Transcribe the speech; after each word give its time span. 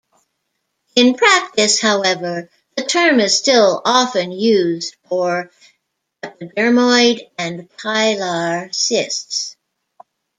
In 0.95 1.13
practice 1.13 1.79
however, 1.79 2.49
the 2.75 2.83
term 2.83 3.19
is 3.19 3.37
still 3.37 3.83
often 3.85 4.31
used 4.31 4.95
for 5.07 5.51
epidermoid 6.23 7.29
and 7.37 7.69
pilar 7.77 8.69
cysts. 8.73 9.55